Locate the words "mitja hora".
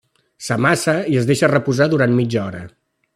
2.21-2.63